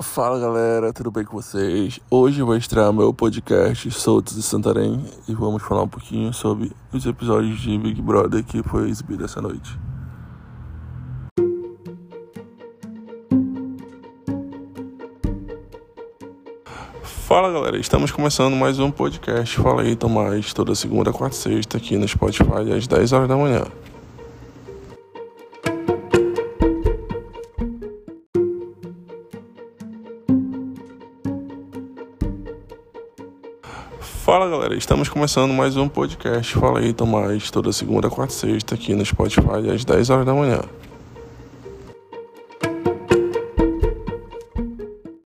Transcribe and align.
Fala 0.00 0.38
galera, 0.38 0.92
tudo 0.92 1.10
bem 1.10 1.24
com 1.24 1.36
vocês? 1.36 1.98
Hoje 2.08 2.38
eu 2.38 2.46
vou 2.46 2.56
estrear 2.56 2.92
meu 2.92 3.12
podcast 3.12 3.90
Soltos 3.90 4.36
de 4.36 4.42
Santarém 4.44 5.04
e 5.26 5.34
vamos 5.34 5.60
falar 5.60 5.82
um 5.82 5.88
pouquinho 5.88 6.32
sobre 6.32 6.70
os 6.92 7.04
episódios 7.04 7.58
de 7.60 7.76
Big 7.76 8.00
Brother 8.00 8.44
que 8.44 8.62
foi 8.62 8.88
exibido 8.88 9.24
essa 9.24 9.42
noite. 9.42 9.76
Fala 17.02 17.52
galera, 17.52 17.76
estamos 17.76 18.12
começando 18.12 18.54
mais 18.54 18.78
um 18.78 18.92
podcast 18.92 19.58
Fala 19.58 19.82
aí 19.82 19.96
Tomás, 19.96 20.54
toda 20.54 20.76
segunda, 20.76 21.12
quarta 21.12 21.36
e 21.36 21.40
sexta 21.40 21.76
aqui 21.76 21.96
no 21.96 22.06
Spotify 22.06 22.72
às 22.72 22.86
10 22.86 23.12
horas 23.12 23.28
da 23.28 23.36
manhã. 23.36 23.64
Fala 34.08 34.48
galera, 34.48 34.74
estamos 34.74 35.08
começando 35.08 35.52
mais 35.52 35.76
um 35.76 35.86
podcast. 35.88 36.54
Fala 36.54 36.80
aí 36.80 36.92
Tomás, 36.92 37.50
toda 37.50 37.72
segunda, 37.72 38.08
quarta 38.08 38.32
e 38.32 38.36
sexta 38.36 38.74
aqui 38.74 38.94
no 38.94 39.04
Spotify 39.04 39.70
às 39.72 39.84
10 39.84 40.10
horas 40.10 40.26
da 40.26 40.34
manhã. 40.34 40.60